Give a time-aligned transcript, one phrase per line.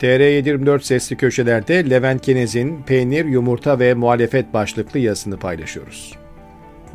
[0.00, 6.12] TR724 sesli köşelerde Levent Kenez'in Peynir, Yumurta ve Muhalefet başlıklı yazısını paylaşıyoruz.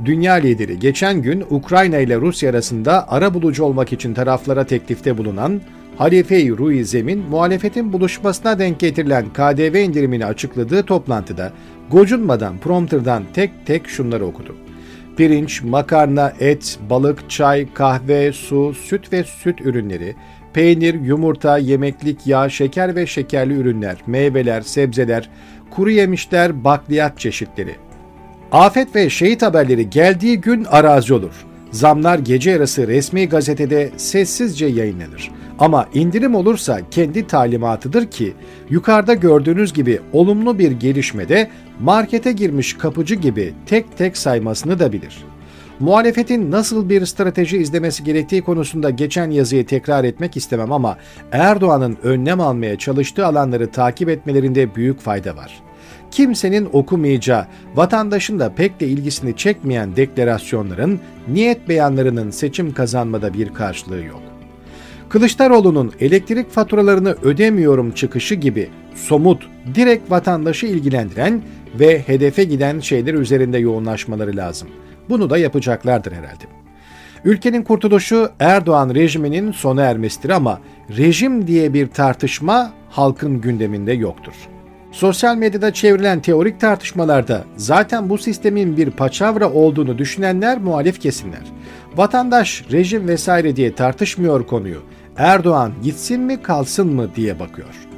[0.05, 5.61] Dünya lideri geçen gün Ukrayna ile Rusya arasında ara bulucu olmak için taraflara teklifte bulunan
[5.97, 11.53] Halife-i Ruizem'in muhalefetin buluşmasına denk getirilen KDV indirimini açıkladığı toplantıda
[11.91, 14.55] gocunmadan prompterdan tek tek şunları okudu.
[15.17, 20.15] Pirinç, makarna, et, balık, çay, kahve, su, süt ve süt ürünleri,
[20.53, 25.29] peynir, yumurta, yemeklik yağ, şeker ve şekerli ürünler, meyveler, sebzeler,
[25.71, 27.75] kuru yemişler, bakliyat çeşitleri.
[28.51, 31.45] Afet ve şehit haberleri geldiği gün arazi olur.
[31.71, 35.31] Zamlar gece yarısı resmi gazetede sessizce yayınlanır.
[35.59, 38.33] Ama indirim olursa kendi talimatıdır ki
[38.69, 45.23] yukarıda gördüğünüz gibi olumlu bir gelişmede markete girmiş kapıcı gibi tek tek saymasını da bilir.
[45.79, 50.97] Muhalefetin nasıl bir strateji izlemesi gerektiği konusunda geçen yazıyı tekrar etmek istemem ama
[51.31, 55.61] Erdoğan'ın önlem almaya çalıştığı alanları takip etmelerinde büyük fayda var.
[56.11, 64.03] Kimsenin okumayacağı, vatandaşın da pek de ilgisini çekmeyen deklarasyonların, niyet beyanlarının seçim kazanmada bir karşılığı
[64.03, 64.21] yok.
[65.09, 71.41] Kılıçdaroğlu'nun elektrik faturalarını ödemiyorum çıkışı gibi somut, direkt vatandaşı ilgilendiren
[71.79, 74.67] ve hedefe giden şeyler üzerinde yoğunlaşmaları lazım.
[75.09, 76.43] Bunu da yapacaklardır herhalde.
[77.25, 80.59] Ülkenin kurtuluşu Erdoğan rejiminin sona ermesidir ama
[80.97, 84.33] rejim diye bir tartışma halkın gündeminde yoktur.
[84.91, 91.43] Sosyal medyada çevrilen teorik tartışmalarda zaten bu sistemin bir paçavra olduğunu düşünenler muhalif kesimler.
[91.95, 94.81] Vatandaş rejim vesaire diye tartışmıyor konuyu.
[95.17, 97.88] Erdoğan gitsin mi kalsın mı diye bakıyor.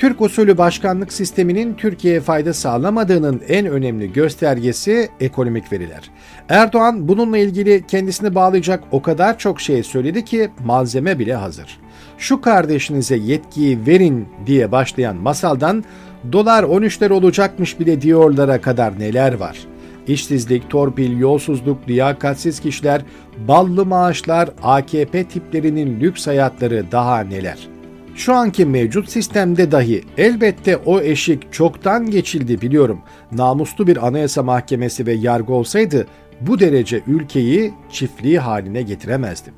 [0.00, 6.10] Türk usulü başkanlık sisteminin Türkiye'ye fayda sağlamadığının en önemli göstergesi ekonomik veriler.
[6.48, 11.78] Erdoğan bununla ilgili kendisini bağlayacak o kadar çok şey söyledi ki malzeme bile hazır.
[12.18, 15.84] Şu kardeşinize yetkiyi verin diye başlayan masaldan
[16.32, 19.58] dolar 13'ler olacakmış bile diyorlara kadar neler var.
[20.06, 23.02] İşsizlik, torpil, yolsuzluk, liyakatsiz kişiler,
[23.48, 27.79] ballı maaşlar, AKP tiplerinin lüks hayatları daha neler.
[28.14, 33.00] Şu anki mevcut sistemde dahi elbette o eşik çoktan geçildi biliyorum.
[33.32, 36.06] Namuslu bir anayasa mahkemesi ve yargı olsaydı
[36.40, 39.54] bu derece ülkeyi çiftliği haline getiremezdim.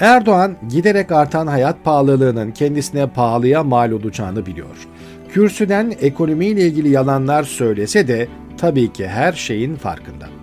[0.00, 4.88] Erdoğan giderek artan hayat pahalılığının kendisine pahalıya mal olacağını biliyor.
[5.32, 8.28] Kürsüden ekonomiyle ilgili yalanlar söylese de
[8.58, 10.37] tabii ki her şeyin farkında.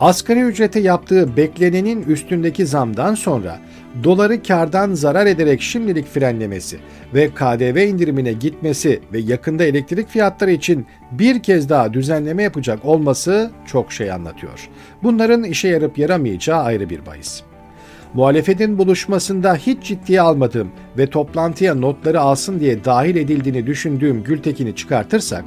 [0.00, 3.58] Asgari ücrete yaptığı beklenenin üstündeki zamdan sonra
[4.04, 6.78] doları kardan zarar ederek şimdilik frenlemesi
[7.14, 13.50] ve KDV indirimine gitmesi ve yakında elektrik fiyatları için bir kez daha düzenleme yapacak olması
[13.66, 14.68] çok şey anlatıyor.
[15.02, 17.42] Bunların işe yarıp yaramayacağı ayrı bir bahis.
[18.14, 20.68] Muhalefetin buluşmasında hiç ciddiye almadığım
[20.98, 25.44] ve toplantıya notları alsın diye dahil edildiğini düşündüğüm Gültekin'i çıkartırsak,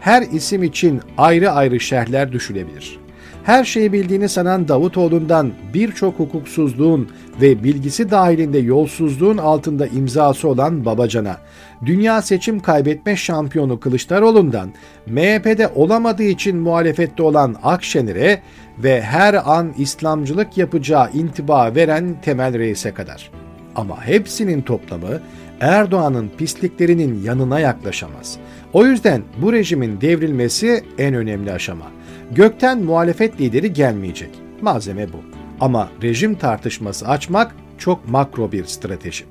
[0.00, 3.05] her isim için ayrı ayrı şerhler düşülebilir.
[3.46, 7.08] Her şeyi bildiğini sanan Davutoğlu'ndan birçok hukuksuzluğun
[7.40, 11.36] ve bilgisi dahilinde yolsuzluğun altında imzası olan Babacan'a,
[11.84, 14.68] dünya seçim kaybetme şampiyonu Kılıçdaroğlu'ndan
[15.06, 18.42] MHP'de olamadığı için muhalefette olan Akşener'e
[18.78, 23.30] ve her an İslamcılık yapacağı intiba veren Temel Reis'e kadar.
[23.76, 25.20] Ama hepsinin toplamı
[25.60, 28.36] Erdoğan'ın pisliklerinin yanına yaklaşamaz.
[28.72, 31.86] O yüzden bu rejimin devrilmesi en önemli aşama.
[32.30, 34.30] Gökten muhalefet lideri gelmeyecek.
[34.62, 35.16] Malzeme bu.
[35.60, 39.24] Ama rejim tartışması açmak çok makro bir strateji.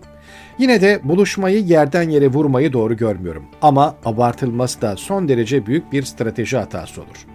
[0.59, 3.45] Yine de buluşmayı yerden yere vurmayı doğru görmüyorum.
[3.61, 7.25] Ama abartılması da son derece büyük bir strateji hatası olur.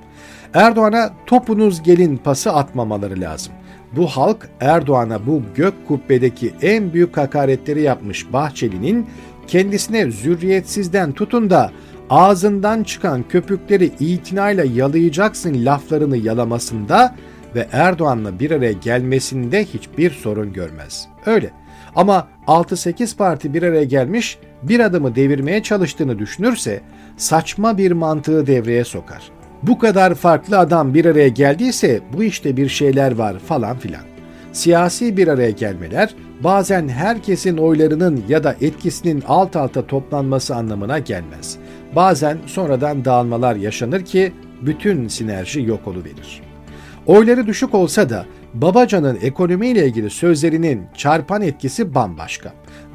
[0.54, 3.53] Erdoğan'a topunuz gelin pası atmamaları lazım.
[3.97, 9.06] Bu halk Erdoğan'a bu gök kubbedeki en büyük hakaretleri yapmış Bahçeli'nin
[9.47, 11.72] kendisine zürriyetsizden tutun da
[12.10, 17.15] ağzından çıkan köpükleri itinayla yalayacaksın laflarını yalamasında
[17.54, 21.09] ve Erdoğan'la bir araya gelmesinde hiçbir sorun görmez.
[21.26, 21.50] Öyle.
[21.97, 26.81] Ama 6-8 parti bir araya gelmiş bir adımı devirmeye çalıştığını düşünürse
[27.17, 29.31] saçma bir mantığı devreye sokar.
[29.62, 34.02] Bu kadar farklı adam bir araya geldiyse bu işte bir şeyler var falan filan.
[34.52, 36.14] Siyasi bir araya gelmeler
[36.44, 41.58] bazen herkesin oylarının ya da etkisinin alt alta toplanması anlamına gelmez.
[41.96, 44.32] Bazen sonradan dağılmalar yaşanır ki
[44.62, 46.42] bütün sinerji yok oluverir.
[47.06, 52.52] Oyları düşük olsa da Babacan'ın ekonomiyle ilgili sözlerinin çarpan etkisi bambaşka.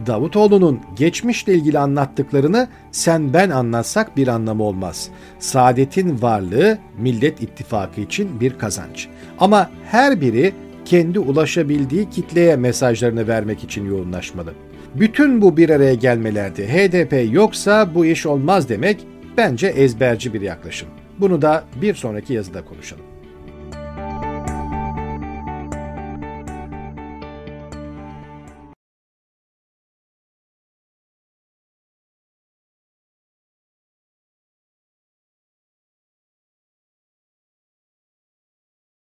[0.07, 5.09] Davutoğlu'nun geçmişle ilgili anlattıklarını sen ben anlatsak bir anlamı olmaz.
[5.39, 9.07] Saadet'in varlığı Millet İttifakı için bir kazanç.
[9.39, 10.53] Ama her biri
[10.85, 14.53] kendi ulaşabildiği kitleye mesajlarını vermek için yoğunlaşmalı.
[14.99, 19.07] Bütün bu bir araya gelmelerde HDP yoksa bu iş olmaz demek
[19.37, 20.87] bence ezberci bir yaklaşım.
[21.19, 23.14] Bunu da bir sonraki yazıda konuşalım.